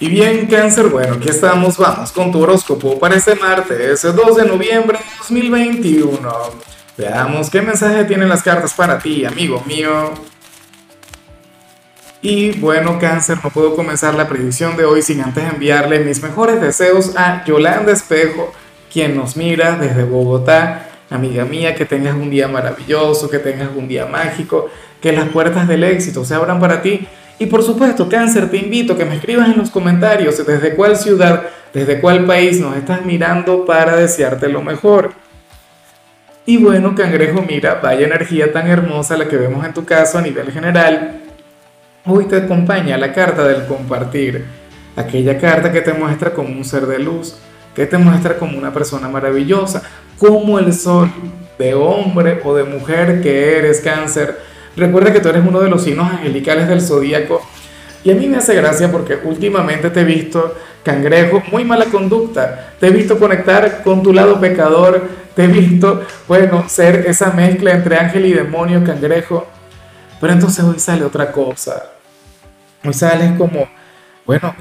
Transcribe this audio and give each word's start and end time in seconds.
Y 0.00 0.08
bien, 0.08 0.46
cáncer, 0.46 0.86
bueno, 0.86 1.14
aquí 1.14 1.28
estamos, 1.28 1.76
vamos 1.76 2.12
con 2.12 2.30
tu 2.30 2.40
horóscopo 2.40 3.00
para 3.00 3.16
este 3.16 3.34
martes, 3.34 4.02
2 4.02 4.36
de 4.36 4.44
noviembre 4.44 4.96
de 4.96 5.04
2021. 5.18 6.32
Veamos 6.96 7.50
qué 7.50 7.60
mensaje 7.62 8.04
tienen 8.04 8.28
las 8.28 8.44
cartas 8.44 8.72
para 8.74 9.00
ti, 9.00 9.24
amigo 9.24 9.60
mío. 9.66 10.12
Y 12.22 12.52
bueno, 12.60 13.00
cáncer, 13.00 13.38
no 13.42 13.50
puedo 13.50 13.74
comenzar 13.74 14.14
la 14.14 14.28
predicción 14.28 14.76
de 14.76 14.84
hoy 14.84 15.02
sin 15.02 15.20
antes 15.20 15.42
enviarle 15.42 15.98
mis 15.98 16.22
mejores 16.22 16.60
deseos 16.60 17.16
a 17.16 17.44
Yolanda 17.44 17.90
Espejo, 17.90 18.52
quien 18.92 19.16
nos 19.16 19.36
mira 19.36 19.76
desde 19.76 20.04
Bogotá. 20.04 20.90
Amiga 21.10 21.44
mía, 21.44 21.74
que 21.74 21.86
tengas 21.86 22.14
un 22.14 22.30
día 22.30 22.46
maravilloso, 22.46 23.28
que 23.28 23.38
tengas 23.38 23.70
un 23.74 23.88
día 23.88 24.06
mágico, 24.06 24.70
que 25.00 25.10
las 25.10 25.28
puertas 25.30 25.66
del 25.66 25.82
éxito 25.82 26.24
se 26.24 26.34
abran 26.34 26.60
para 26.60 26.82
ti 26.82 27.08
y 27.38 27.46
por 27.46 27.62
supuesto, 27.62 28.08
cáncer, 28.08 28.50
te 28.50 28.56
invito 28.56 28.94
a 28.94 28.96
que 28.96 29.04
me 29.04 29.14
escribas 29.14 29.48
en 29.48 29.58
los 29.58 29.70
comentarios 29.70 30.44
desde 30.44 30.74
cuál 30.74 30.96
ciudad, 30.96 31.44
desde 31.72 32.00
cuál 32.00 32.24
país 32.26 32.60
nos 32.60 32.76
estás 32.76 33.04
mirando 33.04 33.64
para 33.64 33.96
desearte 33.96 34.48
lo 34.48 34.60
mejor. 34.60 35.12
Y 36.46 36.56
bueno, 36.56 36.94
cangrejo, 36.94 37.42
mira, 37.42 37.78
vaya 37.82 38.06
energía 38.06 38.52
tan 38.52 38.66
hermosa 38.66 39.16
la 39.16 39.28
que 39.28 39.36
vemos 39.36 39.64
en 39.64 39.72
tu 39.72 39.84
caso 39.84 40.18
a 40.18 40.22
nivel 40.22 40.50
general. 40.50 41.20
Hoy 42.06 42.24
te 42.24 42.38
acompaña 42.38 42.96
la 42.96 43.12
carta 43.12 43.46
del 43.46 43.66
compartir, 43.66 44.46
aquella 44.96 45.38
carta 45.38 45.70
que 45.70 45.82
te 45.82 45.92
muestra 45.92 46.32
como 46.32 46.48
un 46.48 46.64
ser 46.64 46.86
de 46.86 46.98
luz, 46.98 47.36
que 47.74 47.86
te 47.86 47.98
muestra 47.98 48.36
como 48.38 48.58
una 48.58 48.72
persona 48.72 49.08
maravillosa, 49.08 49.82
como 50.18 50.58
el 50.58 50.72
sol 50.72 51.10
de 51.58 51.74
hombre 51.74 52.40
o 52.42 52.54
de 52.54 52.64
mujer 52.64 53.20
que 53.20 53.58
eres 53.58 53.80
cáncer 53.80 54.38
Recuerda 54.78 55.12
que 55.12 55.18
tú 55.18 55.28
eres 55.28 55.44
uno 55.44 55.60
de 55.60 55.68
los 55.68 55.82
signos 55.82 56.08
angelicales 56.08 56.68
del 56.68 56.80
zodíaco. 56.80 57.42
Y 58.04 58.12
a 58.12 58.14
mí 58.14 58.28
me 58.28 58.36
hace 58.36 58.54
gracia 58.54 58.92
porque 58.92 59.18
últimamente 59.24 59.90
te 59.90 60.00
he 60.00 60.04
visto, 60.04 60.54
cangrejo, 60.84 61.42
muy 61.50 61.64
mala 61.64 61.86
conducta. 61.86 62.74
Te 62.78 62.86
he 62.86 62.90
visto 62.90 63.18
conectar 63.18 63.82
con 63.82 64.04
tu 64.04 64.12
lado 64.12 64.40
pecador. 64.40 65.02
Te 65.34 65.44
he 65.44 65.46
visto, 65.48 66.02
bueno, 66.28 66.68
ser 66.68 67.06
esa 67.08 67.32
mezcla 67.32 67.72
entre 67.72 67.96
ángel 67.96 68.26
y 68.26 68.32
demonio, 68.32 68.84
cangrejo. 68.84 69.48
Pero 70.20 70.32
entonces 70.32 70.64
hoy 70.64 70.78
sale 70.78 71.04
otra 71.04 71.32
cosa. 71.32 71.90
Hoy 72.84 72.94
sales 72.94 73.32
como, 73.36 73.68
bueno, 74.24 74.54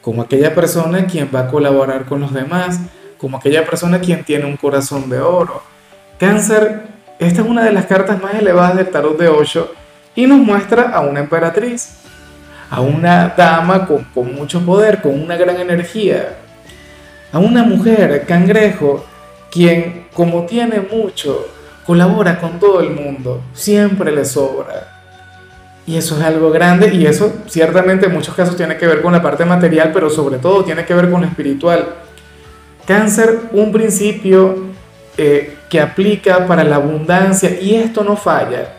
como 0.00 0.22
aquella 0.22 0.54
persona 0.54 1.06
quien 1.06 1.28
va 1.34 1.40
a 1.40 1.48
colaborar 1.48 2.04
con 2.04 2.20
los 2.20 2.32
demás, 2.32 2.78
como 3.18 3.38
aquella 3.38 3.64
persona 3.66 4.00
quien 4.00 4.22
tiene 4.22 4.44
un 4.44 4.56
corazón 4.56 5.10
de 5.10 5.20
oro. 5.20 5.62
Cáncer 6.18 6.91
esta 7.26 7.42
es 7.42 7.48
una 7.48 7.64
de 7.64 7.72
las 7.72 7.86
cartas 7.86 8.20
más 8.20 8.34
elevadas 8.34 8.76
del 8.76 8.88
tarot 8.88 9.18
de 9.18 9.28
Osho 9.28 9.72
y 10.14 10.26
nos 10.26 10.38
muestra 10.38 10.90
a 10.90 11.00
una 11.00 11.20
emperatriz, 11.20 11.96
a 12.70 12.80
una 12.80 13.28
dama 13.36 13.86
con, 13.86 14.34
mucho 14.34 14.64
poder, 14.64 15.00
con 15.00 15.20
una 15.20 15.36
gran 15.36 15.60
energía, 15.60 16.36
a 17.32 17.38
una 17.38 17.62
mujer 17.62 18.24
cangrejo 18.26 19.04
quien 19.50 20.06
como 20.14 20.46
tiene 20.46 20.80
mucho, 20.80 21.46
colabora 21.86 22.40
con 22.40 22.58
todo 22.58 22.80
el 22.80 22.90
mundo, 22.90 23.42
siempre 23.52 24.10
le 24.10 24.24
sobra. 24.24 24.88
Y 25.86 25.96
eso 25.96 26.16
es 26.16 26.24
algo 26.24 26.50
grande 26.50 26.94
y 26.94 27.06
eso 27.06 27.32
ciertamente 27.46 28.06
en 28.06 28.12
muchos 28.12 28.34
casos 28.34 28.56
tiene 28.56 28.76
que 28.76 28.86
ver 28.86 29.02
con 29.02 29.12
la 29.12 29.20
parte 29.20 29.44
material, 29.44 29.90
pero 29.92 30.08
sobre 30.08 30.38
todo 30.38 30.64
tiene 30.64 30.84
que 30.84 30.94
ver 30.94 31.10
con 31.10 31.20
lo 31.20 31.26
espiritual. 31.26 31.86
Cáncer, 32.86 33.40
un 33.52 33.72
principio 33.72 34.72
eh, 35.16 35.56
que 35.72 35.80
aplica 35.80 36.46
para 36.46 36.64
la 36.64 36.76
abundancia 36.76 37.58
y 37.58 37.76
esto 37.76 38.04
no 38.04 38.14
falla. 38.14 38.74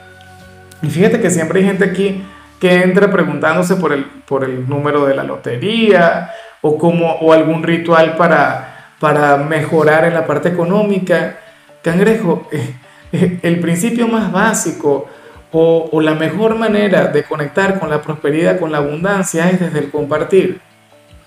Y 0.84 0.92
fíjate 0.92 1.20
que 1.20 1.32
siempre 1.32 1.60
hay 1.60 1.66
gente 1.66 1.86
aquí 1.86 2.24
que 2.60 2.84
entra 2.84 3.10
preguntándose 3.10 3.78
por 3.78 3.94
el, 3.94 4.04
por 4.04 4.44
el 4.44 4.70
número 4.70 5.04
de 5.08 5.16
la 5.16 5.24
lotería 5.24 6.30
o, 6.62 6.78
como, 6.78 7.14
o 7.14 7.34
algún 7.34 7.64
ritual 7.64 8.16
para, 8.16 8.92
para 9.00 9.38
mejorar 9.38 10.06
en 10.06 10.14
la 10.14 10.28
parte 10.28 10.50
económica. 10.50 11.40
Cangrejo, 11.82 12.48
eh, 12.52 13.40
el 13.42 13.60
principio 13.60 14.08
más 14.08 14.32
básico 14.32 15.08
o, 15.52 15.90
o, 15.92 16.00
la 16.00 16.14
mejor 16.14 16.54
manera 16.60 17.08
de 17.08 17.24
conectar 17.24 17.80
con 17.80 17.90
la 17.90 18.04
prosperidad, 18.04 18.60
con 18.60 18.72
la 18.72 18.78
abundancia, 18.78 19.50
es 19.50 19.60
desde 19.60 19.80
el 19.80 19.90
compartir, 19.90 20.62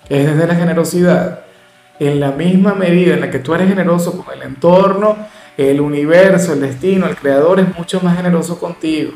es 0.09 0.27
desde 0.27 0.47
la 0.47 0.55
generosidad 0.55 1.41
en 1.99 2.21
la 2.21 2.31
misma 2.31 2.75
medida 2.75 3.15
en 3.15 3.21
la 3.21 3.33
que 3.33 3.41
tú 3.41 3.53
eres 3.53 3.69
generoso 3.69 4.23
con 4.23 4.33
el 4.33 4.43
entorno, 4.43 5.17
el 5.57 5.81
universo, 5.81 6.53
el 6.53 6.61
destino, 6.61 7.07
el 7.07 7.17
creador 7.17 7.61
es 7.61 7.77
mucho 7.77 8.01
más 8.01 8.17
generoso 8.17 8.59
contigo. 8.59 9.13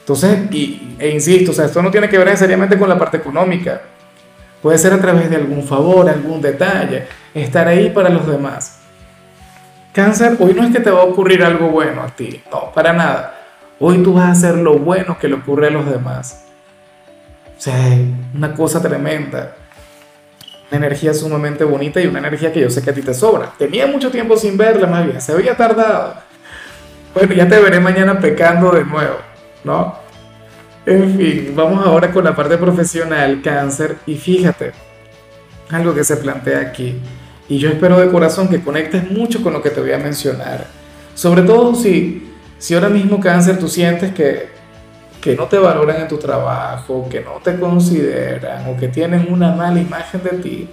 Entonces, 0.00 0.50
y, 0.50 0.96
e 0.98 1.10
insisto, 1.10 1.52
o 1.52 1.54
sea, 1.54 1.66
esto 1.66 1.82
no 1.82 1.90
tiene 1.90 2.08
que 2.08 2.18
ver 2.18 2.26
necesariamente 2.26 2.78
con 2.78 2.88
la 2.88 2.98
parte 2.98 3.18
económica. 3.18 3.80
Puede 4.60 4.76
ser 4.76 4.92
a 4.92 5.00
través 5.00 5.30
de 5.30 5.36
algún 5.36 5.62
favor, 5.62 6.08
algún 6.08 6.40
detalle, 6.40 7.06
estar 7.32 7.68
ahí 7.68 7.90
para 7.90 8.08
los 8.08 8.26
demás. 8.26 8.80
Cáncer, 9.92 10.36
hoy 10.40 10.54
no 10.54 10.64
es 10.64 10.72
que 10.72 10.80
te 10.80 10.90
va 10.90 11.00
a 11.00 11.04
ocurrir 11.04 11.42
algo 11.42 11.68
bueno 11.68 12.02
a 12.02 12.08
ti, 12.08 12.42
no, 12.50 12.72
para 12.72 12.92
nada. 12.92 13.36
Hoy 13.78 13.98
tú 14.02 14.14
vas 14.14 14.26
a 14.26 14.32
hacer 14.32 14.56
lo 14.56 14.78
bueno 14.78 15.18
que 15.18 15.28
le 15.28 15.34
ocurre 15.34 15.68
a 15.68 15.70
los 15.70 15.88
demás. 15.88 16.44
O 17.56 17.60
sea, 17.60 17.76
una 18.34 18.54
cosa 18.54 18.82
tremenda 18.82 19.56
una 20.70 20.86
energía 20.86 21.12
sumamente 21.12 21.64
bonita 21.64 22.00
y 22.00 22.06
una 22.06 22.20
energía 22.20 22.52
que 22.52 22.60
yo 22.60 22.70
sé 22.70 22.82
que 22.82 22.90
a 22.90 22.94
ti 22.94 23.02
te 23.02 23.12
sobra. 23.12 23.52
Tenía 23.58 23.86
mucho 23.86 24.10
tiempo 24.10 24.36
sin 24.36 24.56
verla, 24.56 24.86
más 24.86 25.04
bien, 25.04 25.20
se 25.20 25.32
había 25.32 25.56
tardado. 25.56 26.14
Bueno, 27.12 27.34
ya 27.34 27.48
te 27.48 27.58
veré 27.58 27.80
mañana 27.80 28.20
pecando 28.20 28.70
de 28.70 28.84
nuevo, 28.84 29.16
¿no? 29.64 29.98
En 30.86 31.16
fin, 31.16 31.52
vamos 31.54 31.84
ahora 31.84 32.12
con 32.12 32.24
la 32.24 32.34
parte 32.34 32.56
profesional, 32.56 33.42
cáncer, 33.42 33.96
y 34.06 34.16
fíjate, 34.16 34.72
algo 35.70 35.94
que 35.94 36.04
se 36.04 36.16
plantea 36.16 36.60
aquí, 36.60 36.98
y 37.48 37.58
yo 37.58 37.68
espero 37.68 37.98
de 37.98 38.10
corazón 38.10 38.48
que 38.48 38.62
conectes 38.62 39.10
mucho 39.10 39.42
con 39.42 39.52
lo 39.52 39.60
que 39.60 39.70
te 39.70 39.80
voy 39.80 39.92
a 39.92 39.98
mencionar, 39.98 40.66
sobre 41.14 41.42
todo 41.42 41.74
si, 41.74 42.30
si 42.58 42.74
ahora 42.74 42.88
mismo 42.88 43.20
cáncer 43.20 43.58
tú 43.58 43.68
sientes 43.68 44.14
que, 44.14 44.59
que 45.20 45.36
no 45.36 45.46
te 45.46 45.58
valoran 45.58 46.00
en 46.00 46.08
tu 46.08 46.16
trabajo, 46.16 47.06
que 47.10 47.20
no 47.20 47.32
te 47.42 47.58
consideran 47.58 48.68
o 48.68 48.76
que 48.76 48.88
tienen 48.88 49.30
una 49.30 49.52
mala 49.52 49.80
imagen 49.80 50.22
de 50.22 50.30
ti, 50.30 50.68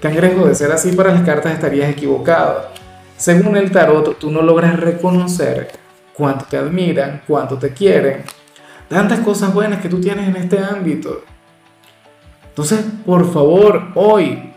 cangrejo, 0.00 0.46
de 0.46 0.54
ser 0.54 0.72
así 0.72 0.92
para 0.92 1.12
las 1.12 1.22
cartas 1.22 1.52
estarías 1.52 1.88
equivocado. 1.90 2.68
Según 3.16 3.56
el 3.56 3.70
tarot, 3.70 4.18
tú 4.18 4.30
no 4.30 4.42
logras 4.42 4.78
reconocer 4.80 5.70
cuánto 6.14 6.44
te 6.46 6.56
admiran, 6.56 7.22
cuánto 7.26 7.56
te 7.56 7.70
quieren, 7.70 8.24
tantas 8.88 9.20
cosas 9.20 9.54
buenas 9.54 9.80
que 9.80 9.88
tú 9.88 10.00
tienes 10.00 10.28
en 10.28 10.36
este 10.36 10.58
ámbito. 10.58 11.22
Entonces, 12.48 12.80
por 13.06 13.32
favor, 13.32 13.88
hoy, 13.94 14.52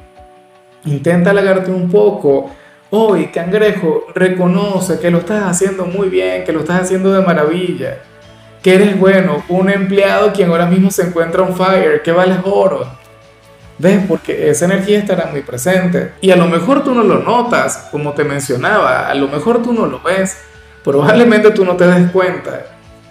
intenta 0.86 1.30
halagarte 1.30 1.70
un 1.70 1.90
poco. 1.90 2.50
Hoy, 2.90 3.28
cangrejo, 3.28 4.06
reconoce 4.14 5.00
que 5.00 5.12
lo 5.12 5.20
estás 5.20 5.44
haciendo 5.44 5.86
muy 5.86 6.10
bien, 6.10 6.44
que 6.44 6.52
lo 6.52 6.62
estás 6.62 6.82
haciendo 6.82 7.14
de 7.14 7.22
maravilla 7.22 8.00
que 8.66 8.74
eres 8.74 9.00
bueno, 9.00 9.44
un 9.48 9.70
empleado 9.70 10.34
quien 10.34 10.50
ahora 10.50 10.66
mismo 10.66 10.90
se 10.90 11.04
encuentra 11.04 11.44
on 11.44 11.56
fire, 11.56 12.02
que 12.02 12.12
vales 12.12 12.40
oro. 12.46 12.88
¿Ves? 13.78 14.04
Porque 14.08 14.50
esa 14.50 14.66
energía 14.66 14.98
estará 14.98 15.28
muy 15.28 15.42
presente. 15.42 16.14
Y 16.20 16.32
a 16.32 16.36
lo 16.36 16.48
mejor 16.48 16.84
tú 16.84 16.96
no 16.96 17.04
lo 17.04 17.20
notas, 17.20 17.90
como 17.92 18.14
te 18.14 18.24
mencionaba, 18.24 19.08
a 19.08 19.14
lo 19.14 19.28
mejor 19.28 19.62
tú 19.62 19.72
no 19.72 19.86
lo 19.86 20.02
ves, 20.02 20.40
probablemente 20.84 21.52
tú 21.52 21.64
no 21.64 21.76
te 21.76 21.86
des 21.86 22.10
cuenta. 22.10 22.66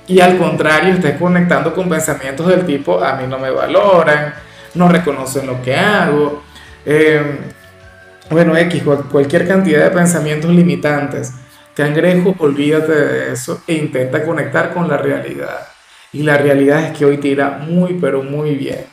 Y 0.08 0.18
al 0.18 0.38
contrario, 0.38 0.94
estés 0.94 1.18
conectando 1.18 1.72
con 1.72 1.88
pensamientos 1.88 2.48
del 2.48 2.66
tipo, 2.66 3.00
a 3.00 3.14
mí 3.14 3.28
no 3.28 3.38
me 3.38 3.52
valoran, 3.52 4.34
no 4.74 4.88
reconocen 4.88 5.46
lo 5.46 5.62
que 5.62 5.76
hago. 5.76 6.42
Eh, 6.84 7.38
bueno, 8.28 8.56
X, 8.56 8.82
cualquier 9.08 9.46
cantidad 9.46 9.84
de 9.84 9.90
pensamientos 9.92 10.50
limitantes 10.50 11.32
Cangrejo, 11.74 12.34
olvídate 12.38 12.92
de 12.92 13.32
eso 13.32 13.62
e 13.66 13.74
intenta 13.74 14.24
conectar 14.24 14.72
con 14.72 14.88
la 14.88 14.96
realidad. 14.96 15.66
Y 16.12 16.22
la 16.22 16.38
realidad 16.38 16.84
es 16.84 16.96
que 16.96 17.04
hoy 17.04 17.18
te 17.18 17.28
irá 17.28 17.58
muy, 17.58 17.94
pero 17.94 18.22
muy 18.22 18.54
bien. 18.54 18.86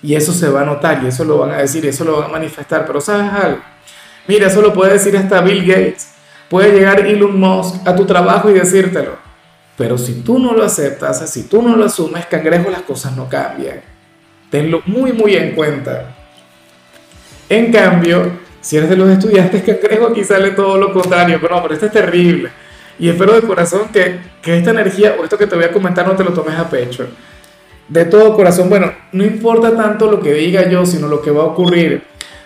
Y 0.00 0.14
eso 0.14 0.32
se 0.32 0.48
va 0.48 0.60
a 0.60 0.64
notar 0.64 1.02
y 1.02 1.08
eso 1.08 1.24
lo 1.24 1.38
van 1.38 1.50
a 1.50 1.56
decir 1.58 1.84
y 1.84 1.88
eso 1.88 2.04
lo 2.04 2.20
van 2.20 2.30
a 2.30 2.32
manifestar. 2.32 2.86
Pero 2.86 3.00
¿sabes 3.00 3.32
algo? 3.32 3.60
Mira, 4.28 4.46
eso 4.46 4.62
lo 4.62 4.72
puede 4.72 4.92
decir 4.92 5.16
hasta 5.16 5.40
Bill 5.40 5.66
Gates. 5.66 6.12
Puede 6.48 6.72
llegar 6.72 7.00
Elon 7.00 7.38
Musk 7.38 7.86
a 7.86 7.96
tu 7.96 8.06
trabajo 8.06 8.48
y 8.48 8.54
decírtelo. 8.54 9.16
Pero 9.76 9.98
si 9.98 10.22
tú 10.22 10.38
no 10.38 10.52
lo 10.52 10.64
aceptas, 10.64 11.28
si 11.28 11.44
tú 11.44 11.62
no 11.62 11.76
lo 11.76 11.84
asumes, 11.84 12.26
cangrejo, 12.26 12.70
las 12.70 12.82
cosas 12.82 13.16
no 13.16 13.28
cambian. 13.28 13.80
Tenlo 14.50 14.82
muy, 14.86 15.12
muy 15.12 15.34
en 15.34 15.54
cuenta. 15.54 16.14
En 17.48 17.72
cambio, 17.72 18.30
si 18.60 18.76
eres 18.76 18.90
de 18.90 18.96
los 18.96 19.08
estudiantes 19.08 19.62
que 19.62 19.78
creo, 19.78 20.08
aquí 20.08 20.24
sale 20.24 20.50
todo 20.50 20.78
lo 20.78 20.92
contrario, 20.92 21.38
pero 21.40 21.56
no, 21.56 21.62
pero 21.62 21.74
esto 21.74 21.86
es 21.86 21.92
terrible. 21.92 22.50
Y 22.98 23.08
espero 23.08 23.34
de 23.34 23.42
corazón 23.42 23.88
que, 23.92 24.18
que 24.42 24.58
esta 24.58 24.70
energía 24.70 25.16
o 25.18 25.24
esto 25.24 25.38
que 25.38 25.46
te 25.46 25.54
voy 25.54 25.64
a 25.64 25.72
comentar 25.72 26.06
no 26.06 26.16
te 26.16 26.24
lo 26.24 26.32
tomes 26.32 26.58
a 26.58 26.68
pecho. 26.68 27.06
De 27.88 28.04
todo 28.04 28.34
corazón, 28.34 28.68
bueno, 28.68 28.92
no 29.12 29.24
importa 29.24 29.74
tanto 29.74 30.10
lo 30.10 30.20
que 30.20 30.34
diga 30.34 30.68
yo, 30.68 30.84
sino 30.84 31.06
lo 31.06 31.22
que 31.22 31.30
va 31.30 31.42
a 31.42 31.46
ocurrir. 31.46 32.02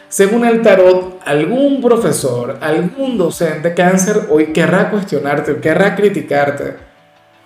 Según 0.08 0.44
el 0.44 0.60
tarot, 0.60 1.20
algún 1.24 1.80
profesor, 1.80 2.58
algún 2.60 3.16
docente 3.16 3.72
cáncer 3.72 4.26
hoy 4.28 4.52
querrá 4.52 4.90
cuestionarte, 4.90 5.56
querrá 5.56 5.96
criticarte. 5.96 6.76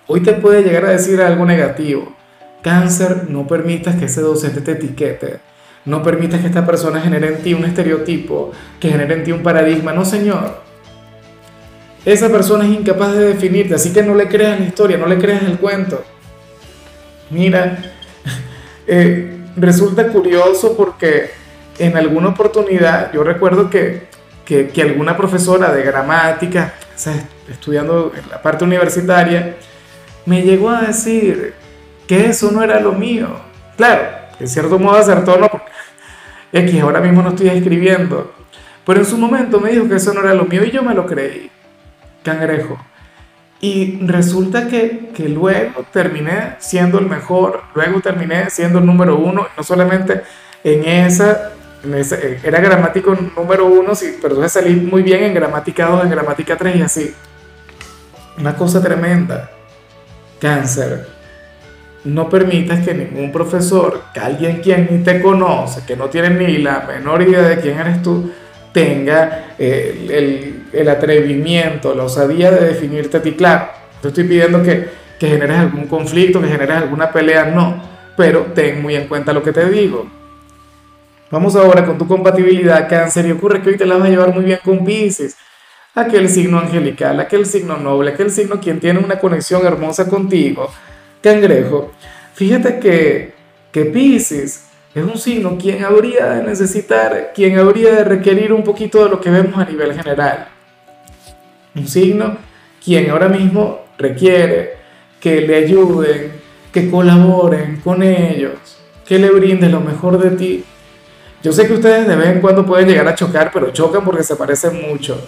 Hoy 0.07 0.19
te 0.19 0.33
puede 0.33 0.63
llegar 0.63 0.85
a 0.85 0.91
decir 0.91 1.21
algo 1.21 1.45
negativo. 1.45 2.13
Cáncer, 2.61 3.29
no 3.29 3.47
permitas 3.47 3.95
que 3.95 4.05
ese 4.05 4.19
docente 4.19 4.59
te 4.59 4.73
etiquete 4.73 5.39
No 5.85 6.03
permitas 6.03 6.41
que 6.41 6.47
esta 6.47 6.65
persona 6.65 7.01
genere 7.01 7.27
en 7.27 7.37
ti 7.41 7.53
un 7.53 7.65
estereotipo, 7.65 8.51
que 8.79 8.89
genere 8.89 9.15
en 9.15 9.23
ti 9.23 9.31
un 9.31 9.43
paradigma. 9.43 9.93
No, 9.93 10.03
señor. 10.03 10.61
Esa 12.05 12.29
persona 12.29 12.65
es 12.65 12.71
incapaz 12.71 13.13
de 13.13 13.33
definirte, 13.33 13.75
así 13.75 13.91
que 13.91 14.03
no 14.03 14.15
le 14.15 14.27
creas 14.27 14.59
la 14.59 14.65
historia, 14.65 14.97
no 14.97 15.07
le 15.07 15.17
creas 15.17 15.43
el 15.43 15.57
cuento. 15.57 16.03
Mira, 17.29 17.79
eh, 18.87 19.37
resulta 19.57 20.07
curioso 20.07 20.77
porque 20.77 21.31
en 21.79 21.97
alguna 21.97 22.29
oportunidad 22.29 23.11
yo 23.11 23.23
recuerdo 23.23 23.69
que, 23.69 24.07
que, 24.45 24.81
alguna 24.81 25.17
profesora 25.17 25.73
de 25.73 25.83
gramática, 25.83 26.75
estudiando 27.49 28.13
en 28.15 28.29
la 28.29 28.41
parte 28.41 28.63
universitaria, 28.63 29.57
me 30.25 30.43
llegó 30.43 30.69
a 30.69 30.83
decir 30.83 31.53
que 32.07 32.27
eso 32.27 32.51
no 32.51 32.63
era 32.63 32.79
lo 32.79 32.93
mío. 32.93 33.27
Claro, 33.75 34.03
en 34.39 34.47
cierto 34.47 34.77
modo 34.79 34.97
acertó, 34.97 35.37
no, 35.37 35.49
porque 35.49 35.71
X, 36.51 36.81
ahora 36.81 37.01
mismo 37.01 37.21
no 37.21 37.29
estoy 37.29 37.49
escribiendo. 37.49 38.33
Pero 38.85 38.99
en 38.99 39.05
su 39.05 39.17
momento 39.17 39.59
me 39.59 39.71
dijo 39.71 39.87
que 39.87 39.95
eso 39.95 40.13
no 40.13 40.21
era 40.21 40.33
lo 40.33 40.45
mío 40.45 40.63
y 40.63 40.71
yo 40.71 40.81
me 40.81 40.93
lo 40.93 41.05
creí. 41.05 41.51
Cangrejo. 42.23 42.77
Y 43.59 43.99
resulta 44.05 44.67
que, 44.67 45.09
que 45.15 45.27
luego 45.27 45.83
terminé 45.91 46.55
siendo 46.59 46.99
el 46.99 47.07
mejor, 47.07 47.63
luego 47.73 47.99
terminé 48.01 48.49
siendo 48.49 48.79
el 48.79 48.85
número 48.85 49.17
uno, 49.17 49.47
no 49.57 49.63
solamente 49.63 50.21
en 50.63 50.85
esa, 50.85 51.53
en 51.83 51.95
esa 51.95 52.17
era 52.43 52.59
gramático 52.59 53.17
número 53.35 53.65
uno, 53.65 53.95
sí, 53.95 54.17
pero 54.21 54.35
entonces 54.35 54.51
salí 54.51 54.75
muy 54.75 55.01
bien 55.01 55.23
en 55.23 55.33
gramática 55.33 55.87
2, 55.87 56.03
en 56.03 56.09
gramática 56.11 56.55
3 56.55 56.75
y 56.75 56.81
así. 56.81 57.15
Una 58.37 58.55
cosa 58.55 58.81
tremenda. 58.81 59.49
Cáncer 60.39 61.16
no 62.03 62.29
permitas 62.29 62.85
que 62.85 62.93
ningún 62.93 63.31
profesor, 63.31 64.03
que 64.13 64.19
alguien 64.19 64.61
quien 64.61 64.87
ni 64.89 65.03
te 65.03 65.21
conoce, 65.21 65.85
que 65.85 65.95
no 65.95 66.05
tiene 66.05 66.29
ni 66.29 66.57
la 66.59 66.81
menor 66.87 67.21
idea 67.21 67.41
de 67.41 67.59
quién 67.59 67.79
eres 67.79 68.01
tú, 68.01 68.31
tenga 68.71 69.55
eh, 69.57 70.07
el, 70.09 70.79
el, 70.79 70.89
atrevimiento, 70.89 71.95
la 71.95 72.03
osadía 72.03 72.51
de 72.51 72.67
definirte 72.67 73.17
a 73.17 73.21
ti. 73.21 73.33
Claro, 73.33 73.69
te 74.01 74.09
estoy 74.09 74.25
pidiendo 74.25 74.61
que, 74.61 74.87
que 75.19 75.27
generes 75.27 75.57
algún 75.57 75.87
conflicto, 75.87 76.41
que 76.41 76.47
generes 76.47 76.77
alguna 76.77 77.11
pelea, 77.11 77.45
no, 77.45 77.81
pero 78.15 78.41
ten 78.53 78.81
muy 78.81 78.95
en 78.95 79.07
cuenta 79.07 79.33
lo 79.33 79.43
que 79.43 79.51
te 79.51 79.67
digo. 79.69 80.07
Vamos 81.29 81.55
ahora 81.55 81.85
con 81.85 81.97
tu 81.97 82.07
compatibilidad 82.07 82.87
cáncer 82.87 83.25
y 83.25 83.31
ocurre 83.31 83.61
que 83.61 83.69
hoy 83.69 83.77
te 83.77 83.85
la 83.85 83.97
vas 83.97 84.05
a 84.05 84.09
llevar 84.09 84.33
muy 84.33 84.45
bien 84.45 84.59
con 84.63 84.85
Pisces. 84.85 85.35
Aquel 85.93 86.29
signo 86.29 86.59
angelical, 86.59 87.19
aquel 87.19 87.45
signo 87.45 87.75
noble, 87.75 88.11
aquel 88.11 88.29
signo 88.29 88.61
quien 88.61 88.79
tiene 88.79 88.99
una 88.99 89.19
conexión 89.19 89.65
hermosa 89.65 90.07
contigo 90.07 90.69
cangrejo, 91.27 91.91
fíjate 92.33 92.79
que, 92.79 93.33
que 93.71 93.85
Pisces 93.85 94.67
es 94.95 95.03
un 95.03 95.17
signo 95.17 95.57
quien 95.57 95.83
habría 95.83 96.27
de 96.27 96.43
necesitar, 96.43 97.31
quien 97.35 97.59
habría 97.59 97.91
de 97.91 98.03
requerir 98.03 98.53
un 98.53 98.63
poquito 98.63 99.03
de 99.03 99.09
lo 99.09 99.19
que 99.19 99.29
vemos 99.29 99.57
a 99.57 99.65
nivel 99.65 99.93
general. 99.93 100.47
Un 101.75 101.87
signo 101.87 102.37
quien 102.83 103.09
ahora 103.09 103.27
mismo 103.27 103.81
requiere 103.97 104.77
que 105.19 105.41
le 105.41 105.57
ayuden, 105.57 106.31
que 106.71 106.89
colaboren 106.89 107.81
con 107.83 108.01
ellos, 108.01 108.77
que 109.05 109.19
le 109.19 109.29
brinden 109.29 109.71
lo 109.71 109.81
mejor 109.81 110.17
de 110.17 110.31
ti. 110.31 110.63
Yo 111.43 111.51
sé 111.51 111.67
que 111.67 111.73
ustedes 111.73 112.07
de 112.07 112.15
vez 112.15 112.29
en 112.29 112.41
cuando 112.41 112.65
pueden 112.65 112.87
llegar 112.87 113.07
a 113.07 113.15
chocar, 113.15 113.51
pero 113.53 113.71
chocan 113.71 114.03
porque 114.03 114.23
se 114.23 114.35
parecen 114.35 114.81
mucho. 114.89 115.21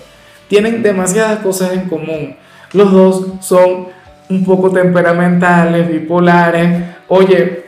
Tienen 0.48 0.82
demasiadas 0.82 1.40
cosas 1.40 1.74
en 1.74 1.90
común. 1.90 2.36
Los 2.74 2.92
dos 2.92 3.26
son 3.42 3.88
un 4.30 4.46
poco 4.46 4.72
temperamentales, 4.72 5.88
bipolares. 5.88 6.84
Oye, 7.08 7.66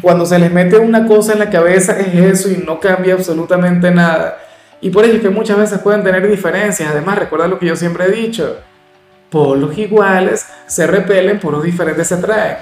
cuando 0.00 0.26
se 0.26 0.38
les 0.38 0.52
mete 0.52 0.78
una 0.78 1.06
cosa 1.06 1.32
en 1.32 1.40
la 1.40 1.50
cabeza 1.50 1.98
es 1.98 2.14
eso 2.14 2.50
y 2.50 2.62
no 2.64 2.78
cambia 2.78 3.14
absolutamente 3.14 3.90
nada. 3.90 4.38
Y 4.80 4.90
por 4.90 5.04
ello 5.04 5.14
es 5.14 5.22
que 5.22 5.30
muchas 5.30 5.56
veces 5.56 5.78
pueden 5.78 6.02
tener 6.02 6.28
diferencias. 6.28 6.90
Además, 6.90 7.18
recuerda 7.18 7.48
lo 7.48 7.58
que 7.58 7.66
yo 7.66 7.76
siempre 7.76 8.06
he 8.06 8.10
dicho. 8.10 8.58
Polos 9.30 9.76
iguales 9.78 10.46
se 10.66 10.86
repelen, 10.86 11.40
polos 11.40 11.62
diferentes 11.62 12.08
se 12.08 12.14
atraen. 12.14 12.56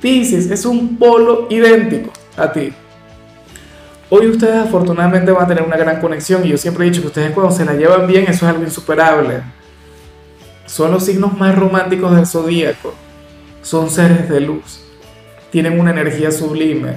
Pisces 0.00 0.50
es 0.50 0.64
un 0.64 0.96
polo 0.98 1.46
idéntico 1.50 2.12
a 2.36 2.52
ti. 2.52 2.72
Hoy 4.10 4.26
ustedes 4.28 4.56
afortunadamente 4.56 5.30
van 5.30 5.44
a 5.44 5.48
tener 5.48 5.62
una 5.62 5.76
gran 5.76 6.00
conexión 6.00 6.44
y 6.44 6.48
yo 6.48 6.56
siempre 6.56 6.86
he 6.86 6.90
dicho 6.90 7.02
que 7.02 7.08
ustedes 7.08 7.32
cuando 7.32 7.54
se 7.54 7.64
la 7.64 7.74
llevan 7.74 8.06
bien 8.06 8.24
eso 8.24 8.46
es 8.46 8.54
algo 8.54 8.64
insuperable 8.64 9.42
son 10.68 10.90
los 10.92 11.06
signos 11.06 11.36
más 11.36 11.56
románticos 11.56 12.14
del 12.14 12.26
zodíaco. 12.26 12.94
Son 13.62 13.88
seres 13.88 14.28
de 14.28 14.40
luz. 14.40 14.84
Tienen 15.50 15.80
una 15.80 15.90
energía 15.90 16.30
sublime. 16.30 16.96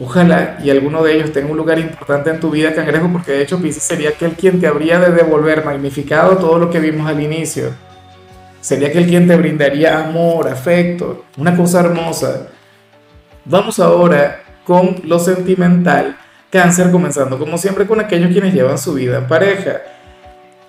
Ojalá 0.00 0.58
y 0.64 0.70
alguno 0.70 1.02
de 1.02 1.14
ellos 1.14 1.30
tenga 1.30 1.50
un 1.50 1.58
lugar 1.58 1.78
importante 1.78 2.30
en 2.30 2.40
tu 2.40 2.50
vida, 2.50 2.74
cangrejo, 2.74 3.10
porque 3.12 3.32
de 3.32 3.42
hecho 3.42 3.60
Pisces 3.60 3.82
sería 3.82 4.08
aquel 4.08 4.32
quien 4.32 4.58
te 4.58 4.66
habría 4.66 4.98
de 4.98 5.12
devolver 5.12 5.62
magnificado 5.62 6.38
todo 6.38 6.58
lo 6.58 6.70
que 6.70 6.80
vimos 6.80 7.06
al 7.06 7.22
inicio. 7.22 7.70
Sería 8.62 8.88
aquel 8.88 9.06
quien 9.06 9.28
te 9.28 9.36
brindaría 9.36 9.98
amor, 9.98 10.48
afecto, 10.48 11.26
una 11.36 11.54
cosa 11.54 11.80
hermosa. 11.80 12.48
Vamos 13.44 13.78
ahora 13.78 14.42
con 14.64 15.02
lo 15.04 15.18
sentimental. 15.18 16.16
Cáncer 16.50 16.90
comenzando 16.90 17.38
como 17.38 17.58
siempre 17.58 17.86
con 17.86 18.00
aquellos 18.00 18.32
quienes 18.32 18.54
llevan 18.54 18.78
su 18.78 18.94
vida 18.94 19.18
en 19.18 19.26
pareja. 19.26 19.82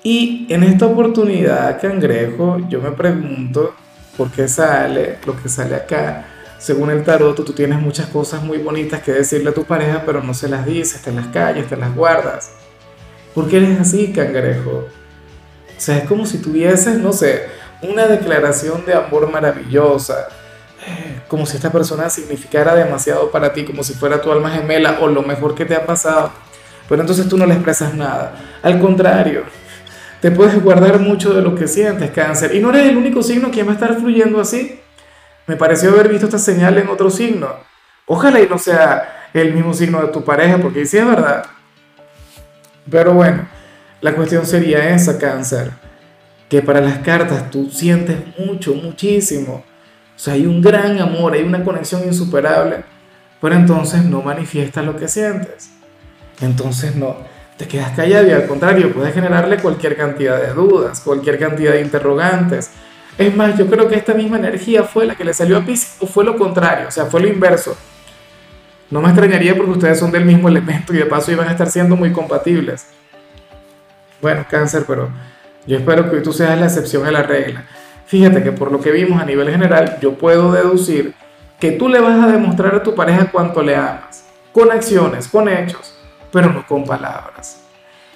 Y 0.03 0.47
en 0.49 0.63
esta 0.63 0.87
oportunidad, 0.87 1.79
cangrejo, 1.79 2.57
yo 2.67 2.81
me 2.81 2.91
pregunto 2.91 3.75
por 4.17 4.31
qué 4.31 4.47
sale 4.47 5.19
lo 5.25 5.41
que 5.41 5.47
sale 5.47 5.75
acá. 5.75 6.25
Según 6.57 6.89
el 6.89 7.03
tarot, 7.03 7.35
tú 7.35 7.53
tienes 7.53 7.79
muchas 7.79 8.07
cosas 8.07 8.41
muy 8.43 8.57
bonitas 8.57 9.01
que 9.01 9.11
decirle 9.11 9.51
a 9.51 9.53
tu 9.53 9.63
pareja, 9.63 10.03
pero 10.05 10.23
no 10.23 10.33
se 10.33 10.47
las 10.47 10.65
dices, 10.65 11.01
te 11.01 11.11
las 11.11 11.27
callas, 11.27 11.67
te 11.67 11.77
las 11.77 11.95
guardas. 11.95 12.51
¿Por 13.33 13.47
qué 13.47 13.57
eres 13.57 13.79
así, 13.79 14.11
cangrejo? 14.11 14.87
O 15.77 15.79
sea, 15.83 15.97
es 15.97 16.03
como 16.05 16.25
si 16.25 16.39
tuvieses, 16.39 16.97
no 16.97 17.13
sé, 17.13 17.45
una 17.81 18.05
declaración 18.07 18.85
de 18.85 18.93
amor 18.93 19.31
maravillosa, 19.31 20.27
eh, 20.85 21.21
como 21.27 21.45
si 21.45 21.57
esta 21.57 21.71
persona 21.71 22.09
significara 22.09 22.75
demasiado 22.75 23.31
para 23.31 23.53
ti, 23.53 23.65
como 23.65 23.83
si 23.83 23.93
fuera 23.93 24.21
tu 24.21 24.31
alma 24.31 24.49
gemela 24.51 24.97
o 25.01 25.07
lo 25.07 25.21
mejor 25.21 25.55
que 25.55 25.65
te 25.65 25.75
ha 25.75 25.85
pasado. 25.85 26.31
Pero 26.89 27.01
entonces 27.01 27.27
tú 27.29 27.37
no 27.37 27.45
le 27.45 27.53
expresas 27.53 27.93
nada. 27.93 28.35
Al 28.61 28.79
contrario, 28.79 29.43
te 30.21 30.29
puedes 30.29 30.61
guardar 30.61 30.99
mucho 30.99 31.33
de 31.33 31.41
lo 31.41 31.55
que 31.55 31.67
sientes, 31.67 32.11
cáncer. 32.11 32.53
Y 32.55 32.59
no 32.59 32.69
eres 32.69 32.89
el 32.89 32.97
único 32.97 33.23
signo 33.23 33.49
que 33.49 33.63
va 33.63 33.71
a 33.71 33.73
estar 33.73 33.99
fluyendo 33.99 34.39
así. 34.39 34.79
Me 35.47 35.55
pareció 35.55 35.89
haber 35.89 36.09
visto 36.09 36.27
esta 36.27 36.37
señal 36.37 36.77
en 36.77 36.87
otro 36.89 37.09
signo. 37.09 37.49
Ojalá 38.05 38.39
y 38.39 38.47
no 38.47 38.59
sea 38.59 39.29
el 39.33 39.53
mismo 39.53 39.73
signo 39.73 39.99
de 40.01 40.09
tu 40.09 40.23
pareja, 40.23 40.59
porque 40.59 40.85
sí 40.85 40.97
es 40.97 41.05
verdad. 41.05 41.45
Pero 42.89 43.13
bueno, 43.13 43.47
la 44.01 44.13
cuestión 44.13 44.45
sería 44.45 44.93
esa, 44.93 45.17
cáncer. 45.17 45.71
Que 46.47 46.61
para 46.61 46.81
las 46.81 46.99
cartas 46.99 47.49
tú 47.49 47.71
sientes 47.71 48.17
mucho, 48.37 48.75
muchísimo. 48.75 49.63
O 50.15 50.19
sea, 50.19 50.35
hay 50.35 50.45
un 50.45 50.61
gran 50.61 50.99
amor, 50.99 51.33
hay 51.33 51.41
una 51.41 51.63
conexión 51.63 52.03
insuperable. 52.05 52.83
Pero 53.41 53.55
entonces 53.55 54.03
no 54.03 54.21
manifiestas 54.21 54.85
lo 54.85 54.95
que 54.95 55.07
sientes. 55.07 55.71
Entonces 56.41 56.95
no, 56.95 57.17
te 57.57 57.67
quedas 57.67 57.91
callado 57.91 58.27
y 58.27 58.31
al 58.31 58.47
contrario, 58.47 58.91
puedes 58.91 59.13
generarle 59.13 59.57
cualquier 59.57 59.95
cantidad 59.95 60.41
de 60.41 60.53
dudas, 60.53 61.01
cualquier 61.01 61.37
cantidad 61.37 61.73
de 61.73 61.81
interrogantes. 61.81 62.71
Es 63.17 63.35
más, 63.35 63.57
yo 63.57 63.67
creo 63.67 63.87
que 63.87 63.95
esta 63.95 64.13
misma 64.13 64.37
energía 64.37 64.83
fue 64.83 65.05
la 65.05 65.15
que 65.15 65.23
le 65.23 65.33
salió 65.33 65.57
a 65.57 65.61
Pisces 65.61 65.97
o 65.99 66.07
fue 66.07 66.23
lo 66.23 66.37
contrario, 66.37 66.87
o 66.87 66.91
sea, 66.91 67.05
fue 67.05 67.21
lo 67.21 67.27
inverso. 67.27 67.77
No 68.89 69.01
me 69.01 69.09
extrañaría 69.09 69.55
porque 69.55 69.71
ustedes 69.71 69.99
son 69.99 70.11
del 70.11 70.25
mismo 70.25 70.49
elemento 70.49 70.93
y 70.93 70.97
de 70.97 71.05
paso 71.05 71.31
iban 71.31 71.47
a 71.47 71.51
estar 71.51 71.69
siendo 71.69 71.95
muy 71.95 72.11
compatibles. 72.11 72.87
Bueno, 74.21 74.45
cáncer, 74.49 74.85
pero 74.87 75.09
yo 75.65 75.77
espero 75.77 76.09
que 76.09 76.21
tú 76.21 76.33
seas 76.33 76.59
la 76.59 76.65
excepción 76.65 77.05
a 77.05 77.11
la 77.11 77.23
regla. 77.23 77.65
Fíjate 78.05 78.43
que 78.43 78.51
por 78.51 78.71
lo 78.71 78.81
que 78.81 78.91
vimos 78.91 79.21
a 79.21 79.25
nivel 79.25 79.49
general, 79.49 79.97
yo 80.01 80.15
puedo 80.15 80.51
deducir 80.51 81.13
que 81.59 81.71
tú 81.71 81.87
le 81.87 81.99
vas 81.99 82.23
a 82.23 82.27
demostrar 82.27 82.75
a 82.75 82.83
tu 82.83 82.95
pareja 82.95 83.29
cuánto 83.31 83.61
le 83.61 83.75
amas, 83.75 84.25
con 84.51 84.71
acciones, 84.71 85.27
con 85.27 85.47
hechos 85.47 85.90
pero 86.31 86.51
no 86.51 86.65
con 86.65 86.83
palabras. 86.83 87.61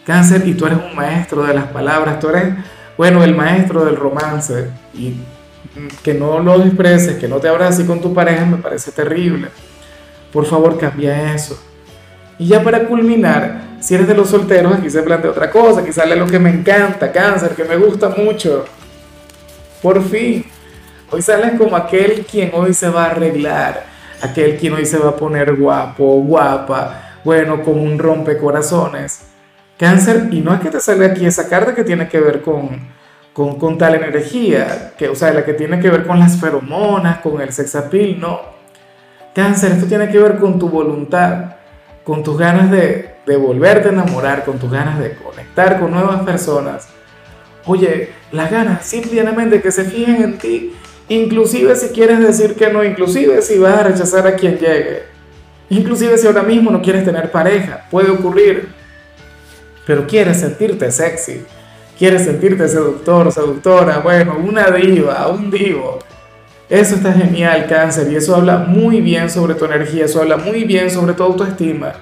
Cáncer, 0.06 0.48
y 0.48 0.54
tú 0.54 0.68
eres 0.68 0.80
un 0.80 0.96
maestro 0.96 1.44
de 1.44 1.54
las 1.54 1.66
palabras, 1.66 2.20
tú 2.20 2.30
eres, 2.30 2.54
bueno, 2.98 3.24
el 3.24 3.36
maestro 3.36 3.84
del 3.86 3.96
romance, 3.96 4.70
y 4.94 5.16
que 6.04 6.14
no 6.14 6.40
lo 6.40 6.64
expreses, 6.64 7.18
que 7.18 7.28
no 7.28 7.38
te 7.38 7.48
abras 7.48 7.76
así 7.76 7.86
con 7.86 8.02
tu 8.02 8.14
pareja, 8.14 8.46
me 8.46 8.58
parece 8.58 8.92
terrible. 8.92 9.50
Por 10.32 10.46
favor, 10.46 10.78
cambia 10.78 11.34
eso. 11.34 11.60
Y 12.38 12.48
ya 12.48 12.64
para 12.64 12.86
culminar, 12.86 13.62
si 13.80 13.96
eres 13.96 14.08
de 14.08 14.14
los 14.14 14.30
solteros, 14.30 14.76
aquí 14.76 14.90
se 14.90 15.02
plantea 15.02 15.32
otra 15.32 15.50
cosa, 15.50 15.82
aquí 15.82 15.92
sale 15.92 16.16
lo 16.16 16.28
que 16.28 16.40
me 16.40 16.50
encanta, 16.50 17.12
cáncer, 17.12 17.52
que 17.56 17.64
me 17.64 17.78
gusta 17.78 18.10
mucho. 18.10 18.66
Por 19.82 20.04
fin, 20.04 20.46
hoy 21.12 21.22
sales 21.22 21.58
como 21.58 21.76
aquel 21.76 22.26
quien 22.26 22.52
hoy 22.54 22.74
se 22.74 22.90
va 22.90 23.06
a 23.06 23.12
arreglar, 23.12 23.86
aquel 24.22 24.58
quien 24.58 24.74
hoy 24.74 24.86
se 24.86 24.98
va 24.98 25.10
a 25.10 25.16
poner 25.16 25.56
guapo, 25.56 26.22
guapa, 26.22 27.05
bueno, 27.26 27.64
como 27.64 27.82
un 27.84 28.00
rompecorazones. 28.00 29.24
Cáncer, 29.78 30.30
y 30.32 30.40
no 30.40 30.54
es 30.54 30.62
que 30.62 30.70
te 30.70 30.80
salga 30.80 31.08
aquí 31.08 31.26
esa 31.26 31.50
carta 31.50 31.76
que 31.76 31.84
tiene 31.84 32.08
que 32.08 32.20
ver 32.22 32.42
con, 32.42 32.80
con, 33.34 33.60
con, 33.60 33.78
tal 33.78 33.96
energía, 33.96 34.94
que, 34.98 35.10
o 35.10 35.16
sea, 35.16 35.34
la 35.34 35.44
que 35.44 35.54
tiene 35.54 35.80
que 35.82 35.90
ver 35.90 36.08
con 36.08 36.18
las 36.18 36.40
feromonas, 36.40 37.20
con 37.20 37.42
el 37.42 37.52
sexapil, 37.52 38.22
no. 38.22 38.40
Cáncer, 39.34 39.74
esto 39.74 39.88
tiene 39.88 40.10
que 40.10 40.20
ver 40.20 40.38
con 40.38 40.58
tu 40.58 40.70
voluntad, 40.70 41.56
con 42.06 42.24
tus 42.24 42.38
ganas 42.38 42.72
de, 42.72 43.16
de 43.26 43.36
volverte 43.36 43.90
a 43.90 43.92
enamorar, 43.92 44.46
con 44.46 44.60
tus 44.60 44.72
ganas 44.72 45.00
de 45.00 45.16
conectar 45.16 45.80
con 45.80 45.92
nuevas 45.92 46.22
personas. 46.22 46.88
Oye, 47.66 48.12
las 48.32 48.52
ganas 48.52 48.86
simplemente 48.86 49.62
que 49.62 49.72
se 49.72 49.84
fijen 49.84 50.24
en 50.24 50.38
ti, 50.38 50.74
inclusive 51.10 51.76
si 51.76 51.90
quieres 51.90 52.20
decir 52.20 52.56
que 52.56 52.72
no, 52.72 52.84
inclusive 52.84 53.42
si 53.42 53.58
vas 53.58 53.80
a 53.80 53.84
rechazar 53.84 54.28
a 54.28 54.36
quien 54.36 54.58
llegue, 54.58 55.15
inclusive 55.70 56.18
si 56.18 56.28
ahora 56.28 56.44
mismo 56.44 56.72
no 56.72 56.82
quieres 56.82 57.06
tener 57.06 57.32
pareja, 57.32 57.86
puede 57.90 58.10
ocurrir, 58.10 58.70
pero 59.86 60.08
quieres 60.08 60.40
sentirte 60.40 60.92
sexy, 60.92 61.44
quieres 61.98 62.26
sentirte 62.26 62.68
seductor, 62.68 63.32
seductora, 63.32 64.00
bueno, 64.00 64.38
una 64.38 64.72
diva, 64.72 65.28
un 65.28 65.52
divo. 65.52 66.00
Eso 66.68 66.96
está 66.96 67.14
genial, 67.14 67.68
cáncer, 67.68 68.12
y 68.12 68.16
eso 68.16 68.36
habla 68.36 68.58
muy 68.58 69.00
bien 69.00 69.30
sobre 69.30 69.54
tu 69.54 69.66
energía, 69.66 70.06
eso 70.06 70.22
habla 70.22 70.38
muy 70.38 70.64
bien 70.64 70.90
sobre 70.90 71.14
tu 71.14 71.22
autoestima. 71.24 71.94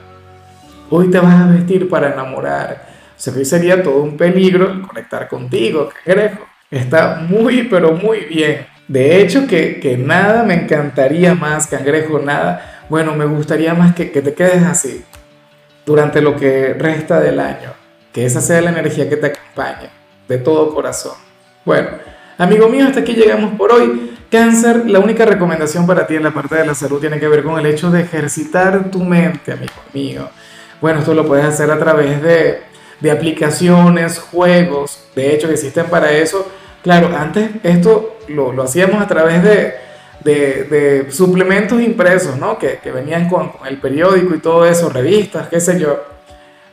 Hoy 0.89 1.09
te 1.09 1.19
vas 1.19 1.41
a 1.41 1.47
vestir 1.47 1.89
para 1.89 2.13
enamorar. 2.13 2.87
O 3.09 3.19
sea, 3.19 3.33
hoy 3.33 3.45
sería 3.45 3.83
todo 3.83 4.01
un 4.01 4.15
peligro 4.15 4.81
conectar 4.87 5.27
contigo, 5.27 5.89
cangrejo. 6.05 6.45
Está 6.71 7.25
muy, 7.27 7.63
pero 7.63 7.91
muy 7.91 8.21
bien. 8.21 8.65
De 8.87 9.21
hecho, 9.21 9.47
que, 9.47 9.79
que 9.79 9.97
nada 9.97 10.43
me 10.43 10.53
encantaría 10.53 11.35
más, 11.35 11.67
cangrejo, 11.67 12.19
nada. 12.19 12.72
Bueno, 12.89 13.15
me 13.15 13.25
gustaría 13.25 13.73
más 13.73 13.95
que, 13.95 14.11
que 14.11 14.21
te 14.21 14.33
quedes 14.33 14.63
así 14.63 15.03
durante 15.85 16.21
lo 16.21 16.35
que 16.35 16.73
resta 16.73 17.19
del 17.19 17.39
año. 17.39 17.73
Que 18.11 18.25
esa 18.25 18.41
sea 18.41 18.61
la 18.61 18.69
energía 18.69 19.09
que 19.09 19.17
te 19.17 19.27
acompañe, 19.27 19.89
de 20.27 20.37
todo 20.37 20.73
corazón. 20.73 21.15
Bueno, 21.65 21.89
amigo 22.37 22.69
mío, 22.69 22.85
hasta 22.85 22.99
aquí 22.99 23.13
llegamos 23.13 23.55
por 23.57 23.71
hoy. 23.71 24.17
Cáncer, 24.29 24.89
la 24.89 24.99
única 24.99 25.25
recomendación 25.25 25.85
para 25.85 26.07
ti 26.07 26.15
en 26.15 26.23
la 26.23 26.31
parte 26.31 26.55
de 26.55 26.65
la 26.65 26.75
salud 26.75 26.99
tiene 26.99 27.19
que 27.19 27.27
ver 27.27 27.43
con 27.43 27.59
el 27.59 27.65
hecho 27.65 27.91
de 27.91 28.01
ejercitar 28.01 28.91
tu 28.91 29.03
mente, 29.03 29.51
amigo 29.51 29.73
mío. 29.93 30.29
Bueno, 30.81 30.99
esto 30.99 31.13
lo 31.13 31.25
puedes 31.25 31.45
hacer 31.45 31.71
a 31.71 31.79
través 31.79 32.21
de, 32.21 32.61
de 32.99 33.11
aplicaciones, 33.11 34.19
juegos, 34.19 35.05
de 35.15 35.33
hecho 35.33 35.47
que 35.47 35.53
existen 35.53 35.85
para 35.85 36.11
eso. 36.11 36.47
Claro, 36.81 37.15
antes 37.15 37.51
esto 37.63 38.17
lo, 38.27 38.51
lo 38.51 38.63
hacíamos 38.63 39.01
a 39.01 39.07
través 39.07 39.41
de, 39.43 39.75
de, 40.23 40.63
de, 40.63 41.11
suplementos 41.11 41.81
impresos, 41.81 42.37
¿no? 42.37 42.57
Que, 42.57 42.79
que 42.81 42.91
venían 42.91 43.29
con, 43.29 43.49
con, 43.49 43.67
el 43.67 43.77
periódico 43.77 44.33
y 44.35 44.39
todo 44.39 44.65
eso, 44.65 44.89
revistas, 44.89 45.47
qué 45.47 45.59
sé 45.59 45.79
yo. 45.79 46.03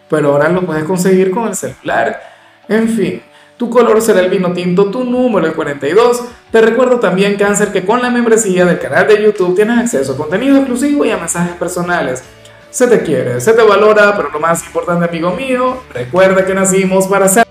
Pero 0.09 0.33
ahora 0.33 0.49
lo 0.49 0.63
puedes 0.63 0.85
conseguir 0.85 1.31
con 1.31 1.49
el 1.49 1.55
celular. 1.55 2.21
En 2.69 2.89
fin, 2.89 3.23
tu 3.61 3.69
color 3.69 4.01
será 4.01 4.21
el 4.21 4.31
vino 4.31 4.53
tinto, 4.53 4.87
tu 4.87 5.05
número 5.05 5.47
el 5.47 5.53
42. 5.53 6.23
Te 6.51 6.63
recuerdo 6.63 6.99
también, 6.99 7.37
Cáncer, 7.37 7.71
que 7.73 7.85
con 7.85 8.01
la 8.01 8.09
membresía 8.09 8.65
del 8.65 8.79
canal 8.79 9.07
de 9.07 9.23
YouTube 9.23 9.55
tienes 9.55 9.79
acceso 9.79 10.15
a 10.15 10.17
contenido 10.17 10.57
exclusivo 10.57 11.05
y 11.05 11.11
a 11.11 11.19
mensajes 11.19 11.57
personales. 11.57 12.23
Se 12.71 12.87
te 12.87 13.03
quiere, 13.03 13.41
se 13.41 13.53
te 13.53 13.63
valora, 13.63 14.17
pero 14.17 14.31
lo 14.31 14.41
más 14.41 14.65
importante, 14.65 15.05
amigo 15.05 15.33
mío, 15.33 15.83
recuerda 15.93 16.47
que 16.47 16.55
nacimos 16.55 17.07
para 17.07 17.29
ser... 17.29 17.45